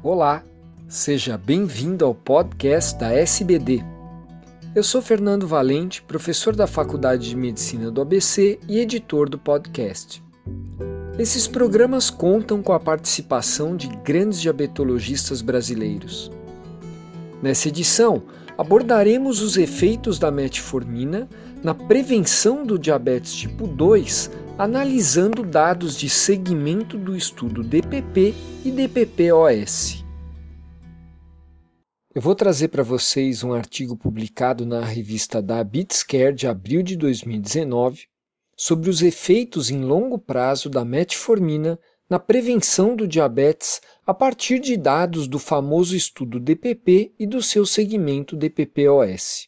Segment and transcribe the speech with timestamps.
[0.00, 0.44] Olá,
[0.86, 3.82] seja bem-vindo ao podcast da SBD.
[4.72, 10.22] Eu sou Fernando Valente, professor da Faculdade de Medicina do ABC e editor do podcast.
[11.18, 16.30] Esses programas contam com a participação de grandes diabetologistas brasileiros.
[17.42, 18.22] Nessa edição,
[18.56, 21.28] abordaremos os efeitos da metformina
[21.60, 28.34] na prevenção do diabetes tipo 2, analisando dados de segmento do estudo DPP
[28.64, 30.04] e DPP-OS.
[32.12, 36.96] Eu vou trazer para vocês um artigo publicado na revista Diabetes Care de abril de
[36.96, 38.06] 2019
[38.56, 41.78] sobre os efeitos em longo prazo da metformina
[42.10, 47.64] na prevenção do diabetes a partir de dados do famoso estudo DPP e do seu
[47.64, 49.46] segmento DPP-OS.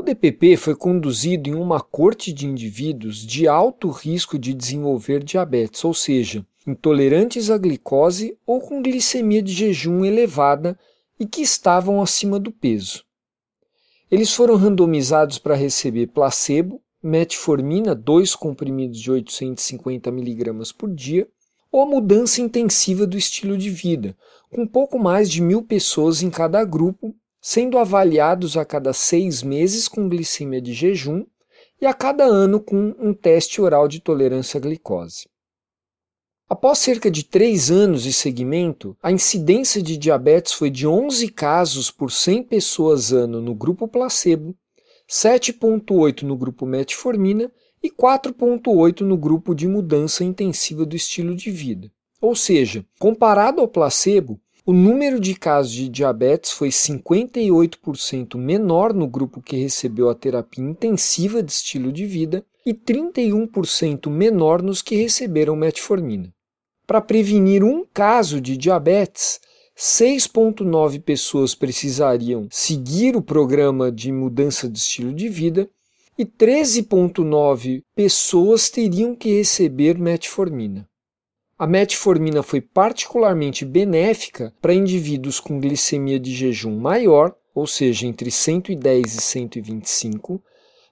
[0.00, 5.84] O DPP foi conduzido em uma corte de indivíduos de alto risco de desenvolver diabetes,
[5.84, 10.74] ou seja, intolerantes à glicose ou com glicemia de jejum elevada
[11.18, 13.04] e que estavam acima do peso.
[14.10, 21.28] Eles foram randomizados para receber placebo, metformina, dois comprimidos de 850 mg por dia,
[21.70, 24.16] ou a mudança intensiva do estilo de vida,
[24.50, 29.88] com pouco mais de mil pessoas em cada grupo, sendo avaliados a cada seis meses
[29.88, 31.24] com glicemia de jejum
[31.80, 35.28] e a cada ano com um teste oral de tolerância à glicose.
[36.48, 41.90] Após cerca de três anos de seguimento, a incidência de diabetes foi de 11 casos
[41.90, 44.54] por 100 pessoas ano no grupo placebo,
[45.08, 47.50] 7,8 no grupo metformina
[47.82, 51.90] e 4,8 no grupo de mudança intensiva do estilo de vida.
[52.20, 59.06] Ou seja, comparado ao placebo, o número de casos de diabetes foi 58% menor no
[59.06, 64.96] grupo que recebeu a terapia intensiva de estilo de vida e 31% menor nos que
[64.96, 66.32] receberam metformina.
[66.86, 69.40] Para prevenir um caso de diabetes,
[69.76, 75.70] 6,9 pessoas precisariam seguir o programa de mudança de estilo de vida
[76.18, 80.89] e 13,9 pessoas teriam que receber metformina.
[81.60, 88.30] A metformina foi particularmente benéfica para indivíduos com glicemia de jejum maior, ou seja, entre
[88.30, 90.42] 110 e 125,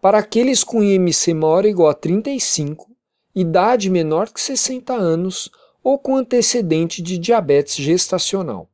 [0.00, 2.88] para aqueles com IMC maior ou igual a 35,
[3.34, 5.50] idade menor que 60 anos
[5.82, 8.70] ou com antecedente de diabetes gestacional.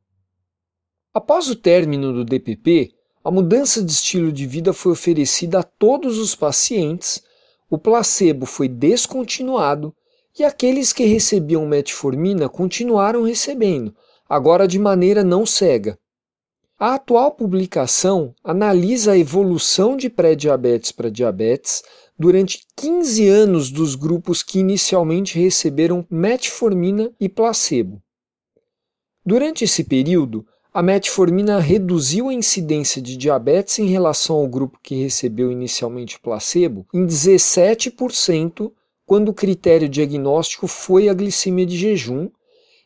[1.11, 2.91] Após o término do DPP,
[3.23, 7.23] a mudança de estilo de vida foi oferecida a todos os pacientes,
[7.67, 9.91] o placebo foi descontinuado
[10.37, 13.95] e aqueles que recebiam metformina continuaram recebendo,
[14.27, 15.97] agora de maneira não cega.
[16.77, 21.83] A atual publicação analisa a evolução de pré-diabetes para diabetes
[22.17, 28.01] durante 15 anos dos grupos que inicialmente receberam metformina e placebo.
[29.25, 34.95] Durante esse período, a metformina reduziu a incidência de diabetes em relação ao grupo que
[34.95, 38.71] recebeu inicialmente placebo em 17%
[39.09, 42.29] quando o critério diagnóstico foi a glicemia de jejum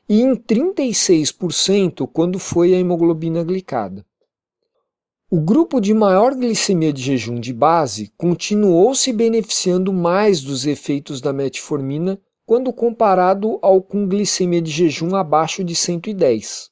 [0.07, 4.05] e em 36% quando foi a hemoglobina glicada.
[5.29, 11.19] O grupo de maior glicemia de jejum de base continuou se beneficiando mais dos efeitos
[11.19, 16.69] da metformina quando comparado ao com glicemia de jejum abaixo de 110.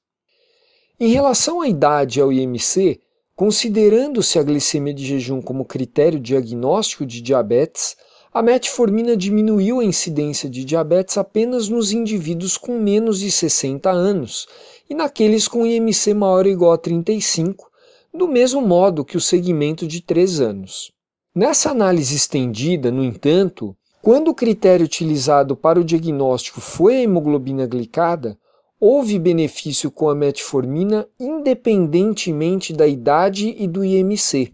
[0.98, 3.02] Em relação à idade e ao IMC,
[3.36, 7.98] considerando-se a glicemia de jejum como critério diagnóstico de diabetes,
[8.34, 14.48] a metformina diminuiu a incidência de diabetes apenas nos indivíduos com menos de 60 anos
[14.90, 17.70] e naqueles com IMC maior ou igual a 35,
[18.14, 20.92] do mesmo modo que o segmento de 3 anos.
[21.36, 27.68] Nessa análise estendida, no entanto, quando o critério utilizado para o diagnóstico foi a hemoglobina
[27.68, 28.38] glicada,
[28.80, 34.54] houve benefício com a metformina independentemente da idade e do IMC.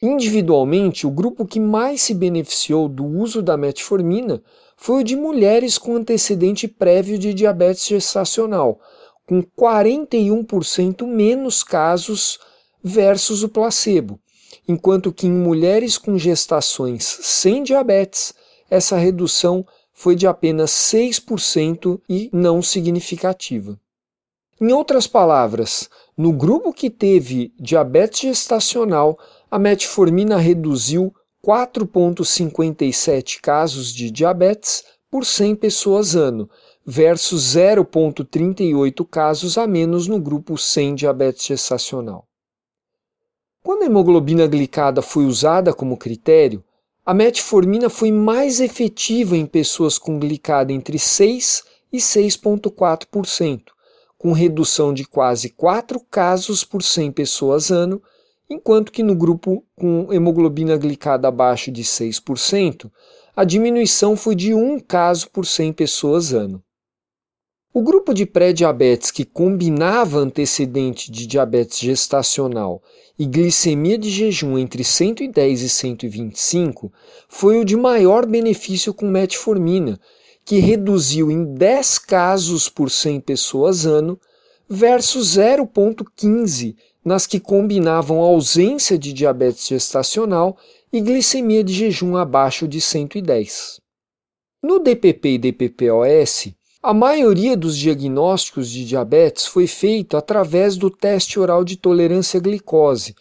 [0.00, 4.42] Individualmente, o grupo que mais se beneficiou do uso da metformina
[4.76, 8.80] foi o de mulheres com antecedente prévio de diabetes gestacional,
[9.26, 12.38] com 41% menos casos
[12.82, 14.20] versus o placebo,
[14.68, 18.32] enquanto que em mulheres com gestações sem diabetes,
[18.70, 23.78] essa redução foi de apenas 6% e não significativa.
[24.60, 29.16] Em outras palavras, no grupo que teve diabetes gestacional,
[29.48, 31.14] a metformina reduziu
[31.46, 36.50] 4,57 casos de diabetes por 100 pessoas ano,
[36.84, 42.26] versus 0,38 casos a menos no grupo sem diabetes gestacional.
[43.62, 46.64] Quando a hemoglobina glicada foi usada como critério,
[47.06, 51.62] a metformina foi mais efetiva em pessoas com glicada entre 6
[51.92, 53.77] e 6,4%,
[54.18, 58.02] com redução de quase 4 casos por 100 pessoas ano,
[58.50, 62.90] enquanto que no grupo com hemoglobina glicada abaixo de 6%,
[63.36, 66.62] a diminuição foi de 1 caso por 100 pessoas ano.
[67.72, 72.82] O grupo de pré-diabetes que combinava antecedente de diabetes gestacional
[73.16, 76.92] e glicemia de jejum entre 110 e 125
[77.28, 80.00] foi o de maior benefício com metformina,
[80.48, 84.18] que reduziu em 10 casos por 100 pessoas ano,
[84.66, 86.74] versus 0,15
[87.04, 90.56] nas que combinavam ausência de diabetes gestacional
[90.90, 93.78] e glicemia de jejum abaixo de 110.
[94.62, 101.38] No DPP e DPPOS, a maioria dos diagnósticos de diabetes foi feito através do teste
[101.38, 103.14] oral de tolerância à glicose,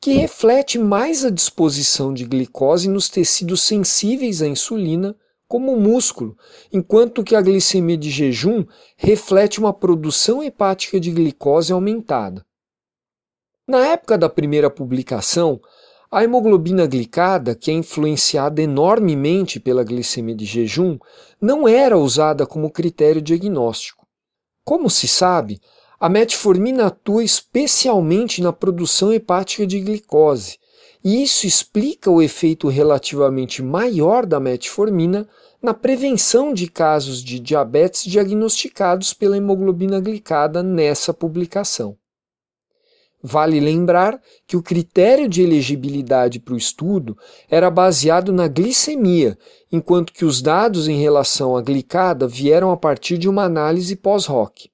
[0.00, 5.16] que reflete mais a disposição de glicose nos tecidos sensíveis à insulina
[5.48, 6.36] como o músculo,
[6.70, 8.64] enquanto que a glicemia de jejum
[8.96, 12.44] reflete uma produção hepática de glicose aumentada.
[13.66, 15.60] Na época da primeira publicação,
[16.10, 20.98] a hemoglobina glicada, que é influenciada enormemente pela glicemia de jejum,
[21.40, 24.06] não era usada como critério diagnóstico.
[24.64, 25.60] Como se sabe,
[26.00, 30.58] a metformina atua especialmente na produção hepática de glicose,
[31.04, 35.28] e isso explica o efeito relativamente maior da metformina
[35.62, 41.96] na prevenção de casos de diabetes diagnosticados pela hemoglobina glicada nessa publicação.
[43.20, 47.18] Vale lembrar que o critério de elegibilidade para o estudo
[47.50, 49.36] era baseado na glicemia,
[49.72, 54.70] enquanto que os dados em relação à glicada vieram a partir de uma análise pós-hoc.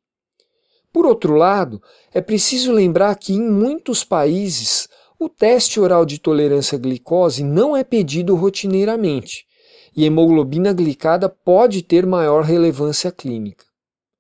[0.93, 1.83] Por outro lado,
[2.13, 4.89] é preciso lembrar que em muitos países
[5.19, 9.47] o teste oral de tolerância à glicose não é pedido rotineiramente
[9.97, 13.65] e hemoglobina glicada pode ter maior relevância clínica.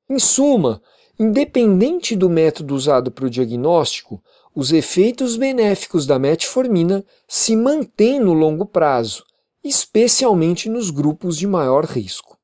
[0.08, 0.80] Em suma,
[1.18, 4.22] independente do método usado para o diagnóstico,
[4.54, 9.24] os efeitos benéficos da metformina se mantêm no longo prazo,
[9.64, 12.38] especialmente nos grupos de maior risco.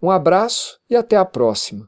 [0.00, 1.86] Um abraço e até a próxima!